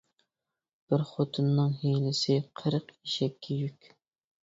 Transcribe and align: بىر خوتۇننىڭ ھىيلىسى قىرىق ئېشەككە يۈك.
بىر 0.93 1.03
خوتۇننىڭ 1.09 1.77
ھىيلىسى 1.83 2.41
قىرىق 2.63 2.93
ئېشەككە 2.99 3.63
يۈك. 3.65 3.97